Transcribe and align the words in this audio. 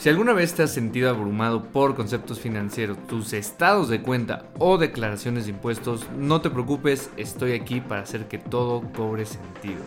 Si 0.00 0.08
alguna 0.08 0.32
vez 0.32 0.54
te 0.54 0.62
has 0.62 0.72
sentido 0.72 1.10
abrumado 1.10 1.62
por 1.62 1.94
conceptos 1.94 2.40
financieros, 2.40 3.06
tus 3.06 3.34
estados 3.34 3.90
de 3.90 4.00
cuenta 4.00 4.46
o 4.58 4.78
declaraciones 4.78 5.44
de 5.44 5.50
impuestos, 5.50 6.06
no 6.16 6.40
te 6.40 6.48
preocupes, 6.48 7.10
estoy 7.18 7.52
aquí 7.52 7.82
para 7.82 8.00
hacer 8.00 8.26
que 8.26 8.38
todo 8.38 8.80
cobre 8.94 9.26
sentido. 9.26 9.82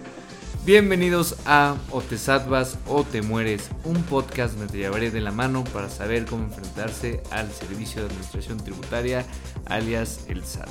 Bienvenidos 0.68 1.38
a 1.48 1.76
O 1.90 2.04
te 2.04 2.20
salvas 2.20 2.78
o 2.86 3.04
te 3.04 3.24
mueres, 3.24 3.72
un 3.86 4.04
podcast 4.04 4.54
donde 4.54 4.72
te 4.72 4.78
llevaré 4.78 5.10
de 5.10 5.20
la 5.20 5.32
mano 5.32 5.64
para 5.74 5.90
saber 5.90 6.26
cómo 6.26 6.44
enfrentarse 6.44 7.24
al 7.32 7.52
servicio 7.52 8.04
de 8.04 8.10
administración 8.10 8.60
tributaria, 8.60 9.26
alias 9.66 10.26
el 10.28 10.46
SAT. 10.46 10.70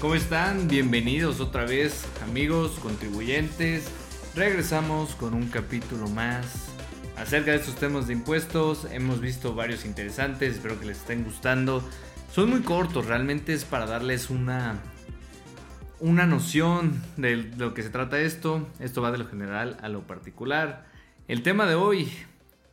¿Cómo 0.00 0.14
están? 0.14 0.68
Bienvenidos 0.68 1.40
otra 1.40 1.66
vez, 1.66 2.06
amigos, 2.24 2.78
contribuyentes. 2.82 3.88
Regresamos 4.34 5.14
con 5.16 5.34
un 5.34 5.48
capítulo 5.48 6.08
más 6.08 6.65
acerca 7.16 7.50
de 7.52 7.58
estos 7.58 7.76
temas 7.76 8.06
de 8.06 8.12
impuestos. 8.12 8.86
Hemos 8.92 9.20
visto 9.20 9.54
varios 9.54 9.84
interesantes, 9.84 10.56
espero 10.56 10.78
que 10.78 10.86
les 10.86 10.98
estén 10.98 11.24
gustando. 11.24 11.82
Son 12.32 12.50
muy 12.50 12.60
cortos, 12.60 13.06
realmente 13.06 13.52
es 13.52 13.64
para 13.64 13.86
darles 13.86 14.30
una, 14.30 14.78
una 16.00 16.26
noción 16.26 17.02
de 17.16 17.36
lo 17.56 17.74
que 17.74 17.82
se 17.82 17.90
trata 17.90 18.20
esto. 18.20 18.68
Esto 18.78 19.02
va 19.02 19.10
de 19.10 19.18
lo 19.18 19.26
general 19.26 19.78
a 19.80 19.88
lo 19.88 20.06
particular. 20.06 20.86
El 21.28 21.42
tema 21.42 21.66
de 21.66 21.74
hoy 21.74 22.12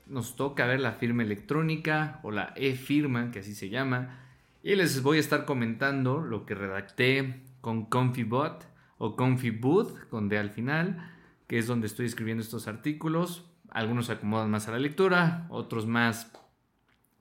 nos 0.07 0.35
toca 0.35 0.65
ver 0.65 0.81
la 0.81 0.93
firma 0.93 1.23
electrónica 1.23 2.19
o 2.23 2.31
la 2.31 2.53
e-firma, 2.55 3.31
que 3.31 3.39
así 3.39 3.55
se 3.55 3.69
llama. 3.69 4.19
Y 4.61 4.75
les 4.75 5.01
voy 5.01 5.17
a 5.17 5.21
estar 5.21 5.45
comentando 5.45 6.21
lo 6.21 6.45
que 6.45 6.55
redacté 6.55 7.41
con 7.61 7.85
ComfyBot 7.85 8.65
o 8.97 9.15
ComfyBooth 9.15 10.09
con 10.09 10.29
D 10.29 10.37
al 10.37 10.49
final, 10.49 11.11
que 11.47 11.57
es 11.57 11.67
donde 11.67 11.87
estoy 11.87 12.05
escribiendo 12.05 12.43
estos 12.43 12.67
artículos 12.67 13.45
algunos 13.73 14.05
se 14.05 14.13
acomodan 14.13 14.51
más 14.51 14.67
a 14.67 14.71
la 14.71 14.77
lectura, 14.77 15.47
otros 15.49 15.87
más 15.87 16.31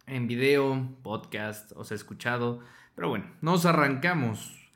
en 0.07 0.27
video, 0.27 0.97
podcast, 1.03 1.73
os 1.73 1.91
he 1.93 1.95
escuchado. 1.95 2.61
Pero 2.95 3.09
bueno, 3.09 3.25
nos 3.41 3.65
arrancamos. 3.65 4.71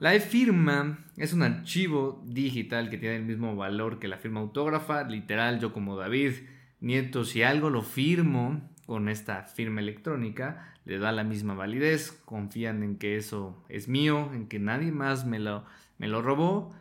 La 0.00 0.12
e-firma 0.16 1.06
es 1.16 1.32
un 1.32 1.44
archivo 1.44 2.20
digital 2.26 2.90
que 2.90 2.98
tiene 2.98 3.16
el 3.16 3.24
mismo 3.24 3.54
valor 3.54 4.00
que 4.00 4.08
la 4.08 4.18
firma 4.18 4.40
autógrafa. 4.40 5.04
Literal, 5.04 5.60
yo 5.60 5.72
como 5.72 5.96
David 5.96 6.32
Nieto, 6.80 7.24
si 7.24 7.44
algo 7.44 7.70
lo 7.70 7.82
firmo 7.82 8.68
con 8.84 9.08
esta 9.08 9.44
firma 9.44 9.80
electrónica, 9.80 10.74
le 10.84 10.98
da 10.98 11.12
la 11.12 11.22
misma 11.22 11.54
validez. 11.54 12.10
Confían 12.24 12.82
en 12.82 12.98
que 12.98 13.16
eso 13.16 13.64
es 13.68 13.86
mío, 13.86 14.30
en 14.34 14.48
que 14.48 14.58
nadie 14.58 14.90
más 14.90 15.24
me 15.26 15.38
lo, 15.38 15.64
me 15.98 16.08
lo 16.08 16.22
robó. 16.22 16.74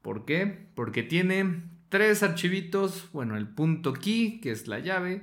¿Por 0.00 0.24
qué? 0.24 0.70
Porque 0.74 1.02
tiene 1.02 1.73
tres 1.88 2.22
archivitos, 2.22 3.08
bueno, 3.12 3.36
el 3.36 3.48
punto 3.48 3.92
key, 3.92 4.40
que 4.40 4.50
es 4.50 4.66
la 4.68 4.78
llave, 4.78 5.22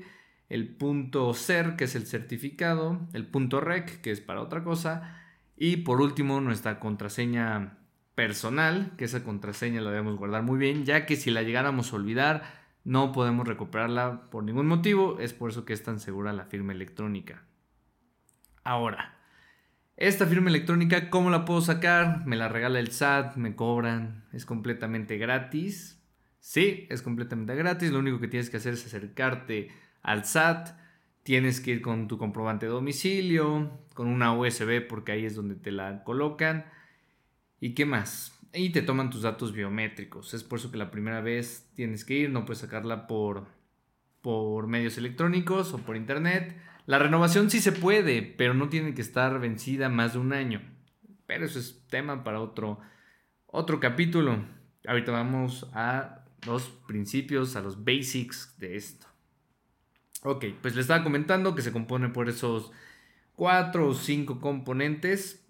el 0.49 0.67
punto 0.67 1.33
ser, 1.33 1.75
que 1.75 1.85
es 1.85 1.95
el 1.95 2.05
certificado, 2.05 3.07
el 3.13 3.25
punto 3.25 3.61
rec, 3.61 4.01
que 4.01 4.11
es 4.11 4.21
para 4.21 4.41
otra 4.41 4.63
cosa, 4.63 5.17
y 5.55 5.77
por 5.77 6.01
último 6.01 6.41
nuestra 6.41 6.79
contraseña 6.79 7.77
personal, 8.15 8.93
que 8.97 9.05
esa 9.05 9.23
contraseña 9.23 9.81
la 9.81 9.91
debemos 9.91 10.17
guardar 10.17 10.43
muy 10.43 10.59
bien, 10.59 10.85
ya 10.85 11.05
que 11.05 11.15
si 11.15 11.31
la 11.31 11.43
llegáramos 11.43 11.93
a 11.93 11.95
olvidar, 11.95 12.43
no 12.83 13.11
podemos 13.11 13.47
recuperarla 13.47 14.29
por 14.29 14.43
ningún 14.43 14.67
motivo, 14.67 15.19
es 15.19 15.33
por 15.33 15.51
eso 15.51 15.65
que 15.65 15.73
es 15.73 15.83
tan 15.83 15.99
segura 15.99 16.33
la 16.33 16.45
firma 16.45 16.73
electrónica. 16.73 17.43
Ahora, 18.63 19.17
esta 19.97 20.25
firma 20.25 20.49
electrónica, 20.49 21.09
¿cómo 21.09 21.29
la 21.29 21.45
puedo 21.45 21.61
sacar? 21.61 22.25
Me 22.25 22.35
la 22.35 22.49
regala 22.49 22.79
el 22.79 22.91
SAT, 22.91 23.35
me 23.35 23.55
cobran, 23.55 24.25
es 24.33 24.45
completamente 24.45 25.17
gratis. 25.17 26.00
Sí, 26.41 26.87
es 26.89 27.03
completamente 27.03 27.55
gratis. 27.55 27.91
Lo 27.91 27.99
único 27.99 28.19
que 28.19 28.27
tienes 28.27 28.49
que 28.49 28.57
hacer 28.57 28.73
es 28.73 28.85
acercarte 28.85 29.69
al 30.01 30.25
SAT. 30.25 30.75
Tienes 31.23 31.61
que 31.61 31.71
ir 31.71 31.81
con 31.81 32.07
tu 32.07 32.17
comprobante 32.17 32.65
de 32.65 32.71
domicilio, 32.71 33.79
con 33.93 34.07
una 34.07 34.33
USB 34.33 34.85
porque 34.85 35.11
ahí 35.11 35.23
es 35.23 35.35
donde 35.35 35.55
te 35.55 35.71
la 35.71 36.03
colocan. 36.03 36.65
¿Y 37.59 37.75
qué 37.75 37.85
más? 37.85 38.35
Y 38.53 38.71
te 38.71 38.81
toman 38.81 39.11
tus 39.11 39.21
datos 39.21 39.53
biométricos. 39.53 40.33
Es 40.33 40.43
por 40.43 40.57
eso 40.57 40.71
que 40.71 40.79
la 40.79 40.89
primera 40.89 41.21
vez 41.21 41.69
tienes 41.75 42.03
que 42.03 42.15
ir, 42.15 42.31
no 42.31 42.43
puedes 42.43 42.59
sacarla 42.59 43.05
por, 43.05 43.45
por 44.21 44.65
medios 44.65 44.97
electrónicos 44.97 45.75
o 45.75 45.77
por 45.77 45.95
internet. 45.95 46.57
La 46.87 46.97
renovación 46.97 47.51
sí 47.51 47.61
se 47.61 47.71
puede, 47.71 48.23
pero 48.23 48.55
no 48.55 48.67
tiene 48.67 48.95
que 48.95 49.03
estar 49.03 49.39
vencida 49.39 49.89
más 49.89 50.13
de 50.13 50.19
un 50.19 50.33
año. 50.33 50.63
Pero 51.27 51.45
eso 51.45 51.59
es 51.59 51.85
tema 51.87 52.23
para 52.23 52.41
otro, 52.41 52.79
otro 53.45 53.79
capítulo. 53.79 54.43
Ahorita 54.87 55.11
vamos 55.11 55.69
a 55.73 56.21
los 56.45 56.69
principios, 56.87 57.55
a 57.55 57.61
los 57.61 57.83
basics 57.83 58.55
de 58.57 58.75
esto. 58.75 59.07
Ok, 60.23 60.45
pues 60.61 60.75
le 60.75 60.81
estaba 60.81 61.03
comentando 61.03 61.55
que 61.55 61.61
se 61.61 61.71
compone 61.71 62.09
por 62.09 62.29
esos 62.29 62.71
cuatro 63.35 63.87
o 63.87 63.93
cinco 63.93 64.39
componentes. 64.39 65.43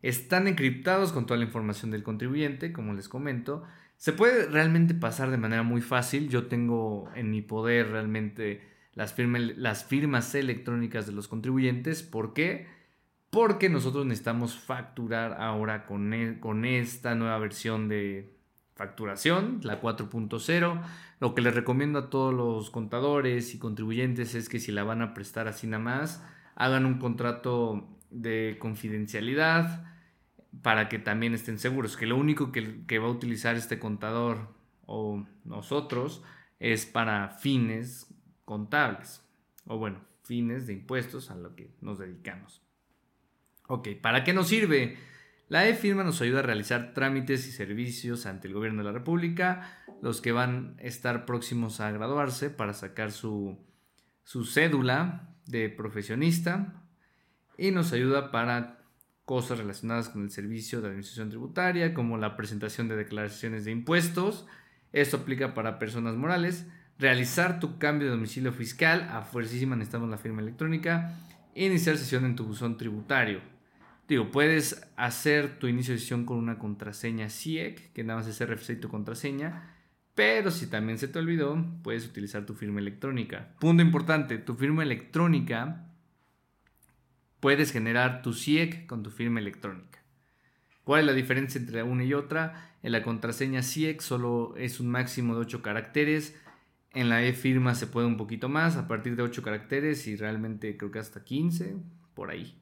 Están 0.00 0.46
encriptados 0.46 1.12
con 1.12 1.26
toda 1.26 1.38
la 1.38 1.44
información 1.44 1.90
del 1.90 2.02
contribuyente, 2.02 2.72
como 2.72 2.94
les 2.94 3.08
comento. 3.08 3.64
Se 3.96 4.12
puede 4.12 4.46
realmente 4.46 4.94
pasar 4.94 5.30
de 5.30 5.38
manera 5.38 5.62
muy 5.62 5.80
fácil. 5.82 6.28
Yo 6.28 6.46
tengo 6.46 7.10
en 7.16 7.30
mi 7.30 7.42
poder 7.42 7.90
realmente 7.90 8.62
las, 8.94 9.12
firmas 9.14 10.34
electrónicas 10.34 11.06
de 11.06 11.12
los 11.12 11.28
contribuyentes. 11.28 12.02
¿Por 12.02 12.32
qué? 12.32 12.66
Porque 13.30 13.68
nosotros 13.68 14.06
necesitamos 14.06 14.56
facturar 14.56 15.36
ahora 15.40 15.84
con, 15.84 16.14
e, 16.14 16.40
con 16.40 16.64
esta 16.64 17.14
nueva 17.14 17.38
versión 17.38 17.88
de, 17.88 18.37
facturación, 18.78 19.58
la 19.64 19.82
4.0. 19.82 20.82
Lo 21.18 21.34
que 21.34 21.42
les 21.42 21.54
recomiendo 21.54 21.98
a 21.98 22.10
todos 22.10 22.32
los 22.32 22.70
contadores 22.70 23.52
y 23.52 23.58
contribuyentes 23.58 24.36
es 24.36 24.48
que 24.48 24.60
si 24.60 24.70
la 24.70 24.84
van 24.84 25.02
a 25.02 25.14
prestar 25.14 25.48
así 25.48 25.66
nada 25.66 25.82
más, 25.82 26.24
hagan 26.54 26.86
un 26.86 26.98
contrato 26.98 27.88
de 28.10 28.56
confidencialidad 28.60 29.84
para 30.62 30.88
que 30.88 31.00
también 31.00 31.34
estén 31.34 31.58
seguros 31.58 31.96
que 31.96 32.06
lo 32.06 32.16
único 32.16 32.52
que, 32.52 32.98
va 32.98 33.06
a 33.06 33.10
utilizar 33.10 33.56
este 33.56 33.80
contador 33.80 34.54
o 34.86 35.26
nosotros 35.44 36.22
es 36.60 36.86
para 36.86 37.30
fines 37.30 38.14
contables 38.44 39.24
o 39.66 39.76
bueno, 39.76 40.00
fines 40.22 40.68
de 40.68 40.74
impuestos 40.74 41.32
a 41.32 41.34
lo 41.34 41.56
que 41.56 41.74
nos 41.80 41.98
dedicamos. 41.98 42.62
Ok, 43.66 43.88
¿para 44.00 44.22
qué 44.22 44.32
nos 44.32 44.48
sirve? 44.48 44.96
La 45.48 45.66
e-firma 45.66 46.04
nos 46.04 46.20
ayuda 46.20 46.40
a 46.40 46.42
realizar 46.42 46.92
trámites 46.92 47.46
y 47.48 47.52
servicios 47.52 48.26
ante 48.26 48.48
el 48.48 48.54
gobierno 48.54 48.82
de 48.82 48.88
la 48.88 48.92
República, 48.92 49.78
los 50.02 50.20
que 50.20 50.32
van 50.32 50.76
a 50.78 50.82
estar 50.82 51.24
próximos 51.24 51.80
a 51.80 51.90
graduarse 51.90 52.50
para 52.50 52.74
sacar 52.74 53.12
su, 53.12 53.58
su 54.24 54.44
cédula 54.44 55.34
de 55.46 55.70
profesionista 55.70 56.84
y 57.56 57.70
nos 57.70 57.94
ayuda 57.94 58.30
para 58.30 58.82
cosas 59.24 59.58
relacionadas 59.58 60.10
con 60.10 60.22
el 60.22 60.30
servicio 60.30 60.80
de 60.80 60.88
administración 60.88 61.30
tributaria, 61.30 61.94
como 61.94 62.18
la 62.18 62.36
presentación 62.36 62.88
de 62.88 62.96
declaraciones 62.96 63.64
de 63.64 63.70
impuestos. 63.70 64.46
Esto 64.92 65.18
aplica 65.18 65.54
para 65.54 65.78
personas 65.78 66.14
morales. 66.16 66.66
Realizar 66.98 67.58
tu 67.58 67.78
cambio 67.78 68.08
de 68.08 68.14
domicilio 68.14 68.52
fiscal, 68.52 69.08
a 69.10 69.22
fuercísima 69.22 69.76
necesitamos 69.76 70.10
la 70.10 70.18
firma 70.18 70.42
electrónica. 70.42 71.14
Iniciar 71.54 71.96
sesión 71.96 72.26
en 72.26 72.36
tu 72.36 72.44
buzón 72.44 72.76
tributario. 72.76 73.57
Digo, 74.08 74.30
puedes 74.30 74.88
hacer 74.96 75.58
tu 75.58 75.66
inicio 75.66 75.92
de 75.92 76.00
sesión 76.00 76.24
con 76.24 76.38
una 76.38 76.58
contraseña 76.58 77.28
CIEC, 77.28 77.92
que 77.92 78.04
nada 78.04 78.20
más 78.20 78.26
es 78.26 78.42
RFC 78.42 78.70
y 78.70 78.76
tu 78.76 78.88
contraseña, 78.88 79.74
pero 80.14 80.50
si 80.50 80.66
también 80.66 80.98
se 80.98 81.08
te 81.08 81.18
olvidó, 81.18 81.62
puedes 81.82 82.06
utilizar 82.06 82.46
tu 82.46 82.54
firma 82.54 82.80
electrónica. 82.80 83.54
Punto 83.60 83.82
importante, 83.82 84.38
tu 84.38 84.54
firma 84.54 84.82
electrónica, 84.82 85.84
puedes 87.38 87.70
generar 87.70 88.22
tu 88.22 88.32
CIEC 88.32 88.86
con 88.86 89.02
tu 89.02 89.10
firma 89.10 89.40
electrónica. 89.40 89.98
¿Cuál 90.84 91.00
es 91.00 91.06
la 91.06 91.12
diferencia 91.12 91.60
entre 91.60 91.82
una 91.82 92.02
y 92.02 92.14
otra? 92.14 92.76
En 92.82 92.92
la 92.92 93.02
contraseña 93.02 93.62
CIEC 93.62 94.00
solo 94.00 94.56
es 94.56 94.80
un 94.80 94.88
máximo 94.88 95.34
de 95.34 95.40
8 95.42 95.60
caracteres. 95.60 96.34
En 96.94 97.10
la 97.10 97.22
e-firma 97.22 97.74
se 97.74 97.86
puede 97.86 98.06
un 98.06 98.16
poquito 98.16 98.48
más, 98.48 98.76
a 98.76 98.88
partir 98.88 99.16
de 99.16 99.22
8 99.22 99.42
caracteres 99.42 100.06
y 100.06 100.16
realmente 100.16 100.78
creo 100.78 100.90
que 100.90 100.98
hasta 100.98 101.22
15, 101.22 101.76
por 102.14 102.30
ahí. 102.30 102.58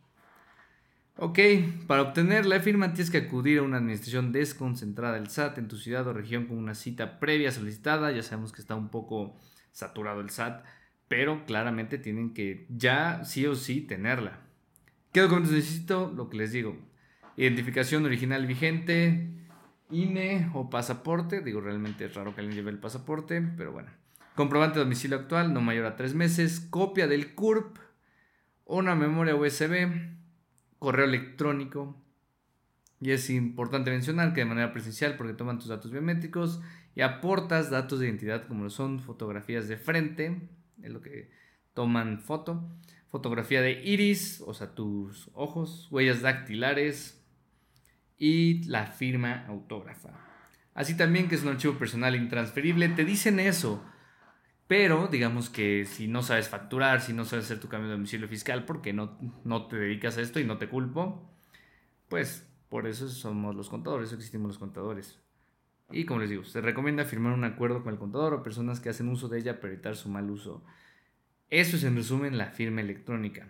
Ok, 1.18 1.38
para 1.86 2.02
obtener 2.02 2.44
la 2.44 2.60
firma 2.60 2.92
tienes 2.92 3.10
que 3.10 3.16
acudir 3.16 3.58
a 3.58 3.62
una 3.62 3.78
administración 3.78 4.32
desconcentrada 4.32 5.14
del 5.14 5.30
SAT 5.30 5.56
en 5.56 5.66
tu 5.66 5.78
ciudad 5.78 6.06
o 6.06 6.12
región 6.12 6.44
con 6.44 6.58
una 6.58 6.74
cita 6.74 7.18
previa 7.18 7.50
solicitada. 7.50 8.12
Ya 8.12 8.22
sabemos 8.22 8.52
que 8.52 8.60
está 8.60 8.74
un 8.74 8.90
poco 8.90 9.34
saturado 9.72 10.20
el 10.20 10.28
SAT, 10.28 10.62
pero 11.08 11.46
claramente 11.46 11.96
tienen 11.96 12.34
que 12.34 12.66
ya 12.68 13.24
sí 13.24 13.46
o 13.46 13.54
sí 13.54 13.80
tenerla. 13.80 14.40
¿Qué 15.10 15.22
documentos 15.22 15.52
necesito? 15.52 16.12
Lo 16.14 16.28
que 16.28 16.36
les 16.36 16.52
digo. 16.52 16.76
Identificación 17.38 18.04
original 18.04 18.46
vigente, 18.46 19.30
INE 19.88 20.50
o 20.52 20.68
pasaporte. 20.68 21.40
Digo, 21.40 21.62
realmente 21.62 22.04
es 22.04 22.14
raro 22.14 22.34
que 22.34 22.42
alguien 22.42 22.58
lleve 22.58 22.72
el 22.72 22.78
pasaporte, 22.78 23.40
pero 23.56 23.72
bueno. 23.72 23.88
Comprobante 24.34 24.78
de 24.78 24.84
domicilio 24.84 25.16
actual, 25.16 25.54
no 25.54 25.62
mayor 25.62 25.86
a 25.86 25.96
tres 25.96 26.12
meses. 26.12 26.60
Copia 26.60 27.06
del 27.06 27.34
CURP. 27.34 27.78
Una 28.66 28.94
memoria 28.94 29.34
USB 29.34 30.15
correo 30.78 31.06
electrónico. 31.06 31.96
Y 33.00 33.10
es 33.10 33.28
importante 33.30 33.90
mencionar 33.90 34.32
que 34.32 34.40
de 34.40 34.46
manera 34.46 34.72
presencial 34.72 35.16
porque 35.16 35.34
toman 35.34 35.58
tus 35.58 35.68
datos 35.68 35.90
biométricos 35.90 36.60
y 36.94 37.02
aportas 37.02 37.70
datos 37.70 38.00
de 38.00 38.06
identidad 38.06 38.46
como 38.46 38.64
lo 38.64 38.70
son 38.70 39.00
fotografías 39.00 39.68
de 39.68 39.76
frente, 39.76 40.48
es 40.82 40.90
lo 40.90 41.02
que 41.02 41.30
toman 41.74 42.20
foto. 42.20 42.66
Fotografía 43.10 43.60
de 43.60 43.82
iris, 43.84 44.42
o 44.46 44.54
sea, 44.54 44.74
tus 44.74 45.30
ojos, 45.34 45.88
huellas 45.90 46.22
dactilares 46.22 47.22
y 48.18 48.64
la 48.64 48.86
firma 48.86 49.46
autógrafa. 49.46 50.10
Así 50.74 50.96
también 50.96 51.28
que 51.28 51.34
es 51.34 51.42
un 51.42 51.50
archivo 51.50 51.74
personal 51.74 52.16
intransferible, 52.16 52.88
te 52.90 53.04
dicen 53.04 53.40
eso. 53.40 53.82
Pero 54.66 55.06
digamos 55.06 55.48
que 55.48 55.84
si 55.84 56.08
no 56.08 56.22
sabes 56.22 56.48
facturar, 56.48 57.00
si 57.00 57.12
no 57.12 57.24
sabes 57.24 57.44
hacer 57.44 57.60
tu 57.60 57.68
cambio 57.68 57.88
de 57.88 57.94
domicilio 57.94 58.26
fiscal, 58.26 58.64
porque 58.64 58.92
no, 58.92 59.16
no 59.44 59.66
te 59.66 59.76
dedicas 59.76 60.18
a 60.18 60.22
esto 60.22 60.40
y 60.40 60.44
no 60.44 60.58
te 60.58 60.68
culpo, 60.68 61.30
pues 62.08 62.48
por 62.68 62.86
eso 62.86 63.08
somos 63.08 63.54
los 63.54 63.68
contadores, 63.68 64.08
eso 64.08 64.16
existimos 64.16 64.48
los 64.48 64.58
contadores. 64.58 65.20
Y 65.90 66.04
como 66.04 66.20
les 66.20 66.30
digo, 66.30 66.44
se 66.44 66.60
recomienda 66.60 67.04
firmar 67.04 67.32
un 67.32 67.44
acuerdo 67.44 67.84
con 67.84 67.92
el 67.92 67.98
contador 67.98 68.34
o 68.34 68.42
personas 68.42 68.80
que 68.80 68.88
hacen 68.88 69.08
uso 69.08 69.28
de 69.28 69.38
ella 69.38 69.60
para 69.60 69.72
evitar 69.72 69.94
su 69.94 70.08
mal 70.08 70.28
uso. 70.30 70.64
Eso 71.48 71.76
es 71.76 71.84
en 71.84 71.94
resumen 71.94 72.36
la 72.36 72.46
firma 72.46 72.80
electrónica. 72.80 73.48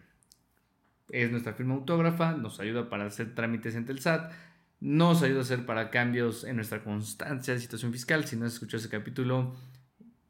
Es 1.08 1.30
nuestra 1.30 1.54
firma 1.54 1.74
autógrafa, 1.74 2.32
nos 2.32 2.60
ayuda 2.60 2.90
para 2.90 3.06
hacer 3.06 3.34
trámites 3.34 3.74
ante 3.74 3.92
el 3.92 4.00
SAT, 4.00 4.32
nos 4.80 5.22
ayuda 5.22 5.38
a 5.38 5.42
hacer 5.42 5.64
para 5.64 5.90
cambios 5.90 6.44
en 6.44 6.56
nuestra 6.56 6.84
constancia 6.84 7.54
de 7.54 7.60
situación 7.60 7.92
fiscal. 7.92 8.26
Si 8.26 8.36
no 8.36 8.44
has 8.44 8.54
escuchado 8.54 8.78
ese 8.78 8.90
capítulo, 8.90 9.56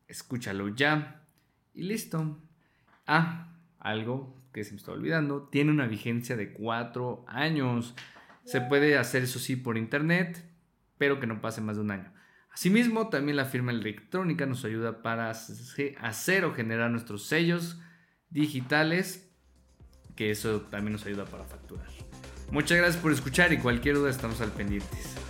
escúchalo 0.08 0.68
ya. 0.68 1.26
Y 1.74 1.82
listo. 1.82 2.38
Ah, 3.06 3.52
algo 3.78 4.36
que 4.52 4.64
se 4.64 4.72
me 4.72 4.78
está 4.78 4.92
olvidando, 4.92 5.48
tiene 5.50 5.70
una 5.70 5.86
vigencia 5.86 6.34
de 6.34 6.52
cuatro 6.52 7.24
años. 7.28 7.94
Se 8.44 8.62
puede 8.62 8.96
hacer 8.96 9.24
eso 9.24 9.38
sí 9.38 9.54
por 9.54 9.76
internet, 9.76 10.42
pero 10.96 11.20
que 11.20 11.26
no 11.26 11.42
pase 11.42 11.60
más 11.60 11.76
de 11.76 11.82
un 11.82 11.90
año. 11.90 12.12
Asimismo, 12.50 13.10
también 13.10 13.36
la 13.36 13.44
firma 13.44 13.70
electrónica 13.70 14.46
nos 14.46 14.64
ayuda 14.64 15.02
para 15.02 15.28
hacer 15.28 16.44
o 16.46 16.54
generar 16.54 16.90
nuestros 16.90 17.26
sellos 17.26 17.78
digitales, 18.30 19.30
que 20.14 20.30
eso 20.30 20.62
también 20.62 20.92
nos 20.92 21.04
ayuda 21.04 21.26
para 21.26 21.44
facturar. 21.44 21.86
Muchas 22.50 22.78
gracias 22.78 23.02
por 23.02 23.12
escuchar 23.12 23.52
y 23.52 23.58
cualquier 23.58 23.96
duda 23.96 24.08
estamos 24.08 24.40
al 24.40 24.52
pendientes. 24.52 25.25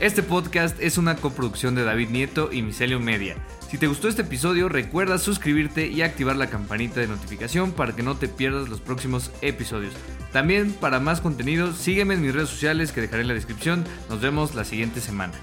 Este 0.00 0.24
podcast 0.24 0.76
es 0.80 0.98
una 0.98 1.14
coproducción 1.14 1.76
de 1.76 1.84
David 1.84 2.10
Nieto 2.10 2.52
y 2.52 2.62
Micelio 2.62 2.98
Media. 2.98 3.36
Si 3.70 3.78
te 3.78 3.86
gustó 3.86 4.08
este 4.08 4.22
episodio, 4.22 4.68
recuerda 4.68 5.18
suscribirte 5.18 5.86
y 5.86 6.02
activar 6.02 6.34
la 6.34 6.50
campanita 6.50 6.98
de 6.98 7.06
notificación 7.06 7.70
para 7.70 7.94
que 7.94 8.02
no 8.02 8.16
te 8.16 8.26
pierdas 8.26 8.68
los 8.68 8.80
próximos 8.80 9.30
episodios. 9.40 9.94
También 10.32 10.72
para 10.72 10.98
más 10.98 11.20
contenido, 11.20 11.72
sígueme 11.72 12.14
en 12.14 12.22
mis 12.22 12.34
redes 12.34 12.48
sociales 12.48 12.90
que 12.90 13.02
dejaré 13.02 13.22
en 13.22 13.28
la 13.28 13.34
descripción. 13.34 13.84
Nos 14.10 14.20
vemos 14.20 14.56
la 14.56 14.64
siguiente 14.64 15.00
semana. 15.00 15.34